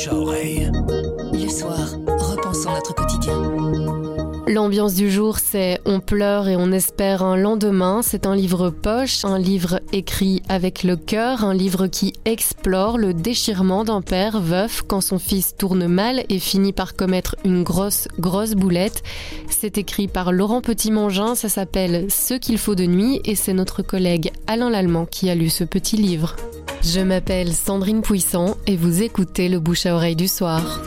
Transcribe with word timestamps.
bouche 0.00 0.08
à 0.08 0.14
oreille. 0.14 0.70
Le 1.32 1.48
soir, 1.48 1.78
repensons 2.06 2.72
notre 2.72 2.94
quotidien. 2.94 3.34
L'ambiance 4.46 4.94
du 4.94 5.10
jour, 5.10 5.38
c'est 5.38 5.80
On 5.84 6.00
pleure 6.00 6.48
et 6.48 6.56
on 6.56 6.72
espère 6.72 7.22
un 7.22 7.36
lendemain. 7.36 8.00
C'est 8.02 8.26
un 8.26 8.34
livre 8.34 8.70
poche, 8.70 9.24
un 9.24 9.38
livre 9.38 9.80
écrit 9.92 10.42
avec 10.48 10.82
le 10.82 10.96
cœur, 10.96 11.44
un 11.44 11.54
livre 11.54 11.86
qui 11.86 12.14
explore 12.24 12.98
le 12.98 13.14
déchirement 13.14 13.84
d'un 13.84 14.00
père 14.00 14.40
veuf 14.40 14.82
quand 14.86 15.00
son 15.00 15.18
fils 15.18 15.54
tourne 15.56 15.86
mal 15.86 16.24
et 16.28 16.38
finit 16.38 16.72
par 16.72 16.96
commettre 16.96 17.36
une 17.44 17.62
grosse, 17.62 18.08
grosse 18.18 18.54
boulette. 18.54 19.02
C'est 19.48 19.78
écrit 19.78 20.08
par 20.08 20.32
Laurent 20.32 20.62
Petit-Mangin, 20.62 21.34
ça 21.34 21.48
s'appelle 21.48 22.06
Ce 22.10 22.34
qu'il 22.34 22.58
faut 22.58 22.74
de 22.74 22.86
nuit 22.86 23.20
et 23.24 23.34
c'est 23.34 23.54
notre 23.54 23.82
collègue 23.82 24.32
Alain 24.46 24.70
Lallemand 24.70 25.06
qui 25.06 25.30
a 25.30 25.34
lu 25.34 25.48
ce 25.48 25.64
petit 25.64 25.96
livre. 25.96 26.36
Je 26.82 27.00
m'appelle 27.00 27.52
Sandrine 27.52 28.00
Puissant 28.00 28.56
et 28.66 28.76
vous 28.76 29.02
écoutez 29.02 29.48
le 29.48 29.60
bouche 29.60 29.86
à 29.86 29.94
oreille 29.94 30.16
du 30.16 30.28
soir. 30.28 30.80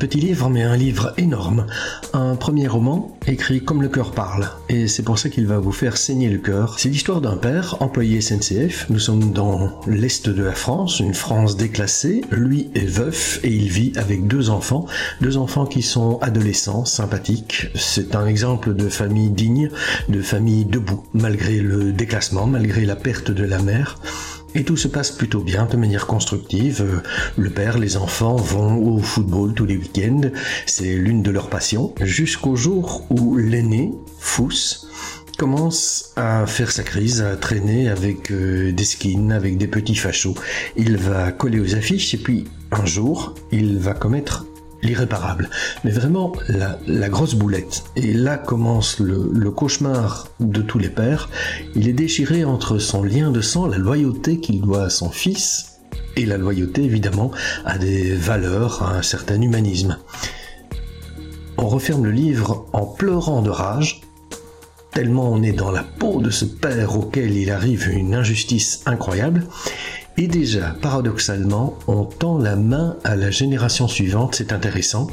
Petit 0.00 0.18
livre, 0.18 0.48
mais 0.48 0.62
un 0.62 0.76
livre 0.76 1.12
énorme. 1.18 1.66
Un 2.14 2.34
premier 2.34 2.66
roman 2.66 3.18
écrit 3.26 3.62
comme 3.62 3.82
le 3.82 3.88
cœur 3.88 4.12
parle. 4.12 4.48
Et 4.70 4.88
c'est 4.88 5.02
pour 5.02 5.18
ça 5.18 5.28
qu'il 5.28 5.46
va 5.46 5.58
vous 5.58 5.72
faire 5.72 5.98
saigner 5.98 6.30
le 6.30 6.38
cœur. 6.38 6.78
C'est 6.78 6.88
l'histoire 6.88 7.20
d'un 7.20 7.36
père, 7.36 7.76
employé 7.80 8.22
SNCF. 8.22 8.86
Nous 8.88 8.98
sommes 8.98 9.32
dans 9.32 9.78
l'est 9.86 10.26
de 10.26 10.42
la 10.42 10.54
France, 10.54 11.00
une 11.00 11.12
France 11.12 11.58
déclassée. 11.58 12.22
Lui 12.30 12.70
est 12.74 12.86
veuf 12.86 13.40
et 13.44 13.50
il 13.50 13.68
vit 13.68 13.92
avec 13.96 14.26
deux 14.26 14.48
enfants. 14.48 14.86
Deux 15.20 15.36
enfants 15.36 15.66
qui 15.66 15.82
sont 15.82 16.18
adolescents, 16.22 16.86
sympathiques. 16.86 17.68
C'est 17.74 18.14
un 18.14 18.26
exemple 18.26 18.74
de 18.74 18.88
famille 18.88 19.30
digne, 19.30 19.70
de 20.08 20.22
famille 20.22 20.64
debout, 20.64 21.04
malgré 21.12 21.58
le 21.58 21.92
déclassement, 21.92 22.46
malgré 22.46 22.86
la 22.86 22.96
perte 22.96 23.30
de 23.30 23.44
la 23.44 23.60
mère. 23.60 23.98
Et 24.54 24.64
tout 24.64 24.76
se 24.76 24.88
passe 24.88 25.12
plutôt 25.12 25.40
bien, 25.40 25.66
de 25.66 25.76
manière 25.76 26.06
constructive. 26.06 27.02
Le 27.36 27.50
père, 27.50 27.78
les 27.78 27.96
enfants 27.96 28.36
vont 28.36 28.76
au 28.78 28.98
football 28.98 29.54
tous 29.54 29.64
les 29.64 29.76
week-ends. 29.76 30.30
C'est 30.66 30.94
l'une 30.96 31.22
de 31.22 31.30
leurs 31.30 31.48
passions. 31.48 31.94
Jusqu'au 32.00 32.56
jour 32.56 33.06
où 33.10 33.36
l'aîné, 33.36 33.92
Fous, 34.18 34.88
commence 35.38 36.12
à 36.16 36.46
faire 36.46 36.70
sa 36.70 36.82
crise, 36.82 37.22
à 37.22 37.36
traîner 37.36 37.88
avec 37.88 38.30
euh, 38.30 38.72
des 38.72 38.84
skins, 38.84 39.32
avec 39.32 39.56
des 39.56 39.68
petits 39.68 39.94
fachos. 39.94 40.34
Il 40.76 40.96
va 40.96 41.32
coller 41.32 41.60
aux 41.60 41.74
affiches 41.76 42.12
et 42.12 42.18
puis 42.18 42.44
un 42.72 42.84
jour, 42.84 43.34
il 43.50 43.78
va 43.78 43.94
commettre 43.94 44.44
l'irréparable, 44.82 45.50
mais 45.84 45.90
vraiment 45.90 46.32
la, 46.48 46.78
la, 46.86 47.08
grosse 47.08 47.34
boulette. 47.34 47.84
Et 47.96 48.12
là 48.12 48.38
commence 48.38 48.98
le, 48.98 49.30
le, 49.32 49.50
cauchemar 49.50 50.28
de 50.40 50.62
tous 50.62 50.78
les 50.78 50.88
pères. 50.88 51.28
Il 51.74 51.88
est 51.88 51.92
déchiré 51.92 52.44
entre 52.44 52.78
son 52.78 53.02
lien 53.02 53.30
de 53.30 53.40
sang, 53.40 53.66
la 53.66 53.78
loyauté 53.78 54.40
qu'il 54.40 54.60
doit 54.60 54.84
à 54.84 54.90
son 54.90 55.10
fils, 55.10 55.80
et 56.16 56.26
la 56.26 56.38
loyauté 56.38 56.82
évidemment 56.82 57.30
à 57.64 57.78
des 57.78 58.14
valeurs, 58.14 58.82
à 58.82 58.96
un 58.96 59.02
certain 59.02 59.40
humanisme. 59.40 59.98
On 61.58 61.68
referme 61.68 62.04
le 62.04 62.10
livre 62.10 62.66
en 62.72 62.86
pleurant 62.86 63.42
de 63.42 63.50
rage, 63.50 64.00
tellement 64.92 65.30
on 65.30 65.42
est 65.42 65.52
dans 65.52 65.70
la 65.70 65.82
peau 65.82 66.20
de 66.20 66.30
ce 66.30 66.44
père 66.44 66.96
auquel 66.96 67.36
il 67.36 67.50
arrive 67.50 67.88
une 67.88 68.14
injustice 68.14 68.82
incroyable, 68.86 69.46
et 70.16 70.26
déjà, 70.26 70.74
paradoxalement, 70.82 71.78
on 71.86 72.04
tend 72.04 72.38
la 72.38 72.56
main 72.56 72.96
à 73.04 73.16
la 73.16 73.30
génération 73.30 73.88
suivante, 73.88 74.34
c'est 74.34 74.52
intéressant. 74.52 75.06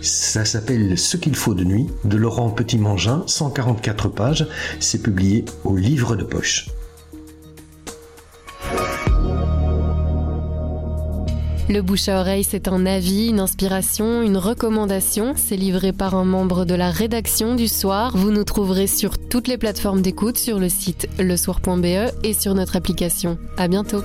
Ça 0.00 0.44
s'appelle 0.44 0.96
Ce 0.96 1.16
qu'il 1.16 1.34
faut 1.34 1.54
de 1.54 1.64
nuit, 1.64 1.86
de 2.04 2.16
Laurent 2.16 2.50
Petit-Mangin, 2.50 3.24
144 3.26 4.08
pages. 4.08 4.46
C'est 4.80 5.02
publié 5.02 5.44
au 5.64 5.76
livre 5.76 6.16
de 6.16 6.24
poche. 6.24 6.68
Le 11.70 11.82
bouche 11.82 12.08
à 12.08 12.20
oreille, 12.20 12.44
c'est 12.44 12.66
un 12.66 12.86
avis, 12.86 13.28
une 13.28 13.40
inspiration, 13.40 14.22
une 14.22 14.38
recommandation. 14.38 15.34
C'est 15.36 15.56
livré 15.56 15.92
par 15.92 16.14
un 16.14 16.24
membre 16.24 16.64
de 16.64 16.74
la 16.74 16.90
rédaction 16.90 17.56
du 17.56 17.68
soir. 17.68 18.16
Vous 18.16 18.30
nous 18.30 18.44
trouverez 18.44 18.86
sur 18.86 19.18
toutes 19.18 19.48
les 19.48 19.58
plateformes 19.58 20.00
d'écoute, 20.00 20.38
sur 20.38 20.58
le 20.58 20.70
site 20.70 21.08
lesoir.be 21.18 22.10
et 22.24 22.32
sur 22.32 22.54
notre 22.54 22.76
application. 22.76 23.36
À 23.58 23.68
bientôt. 23.68 24.02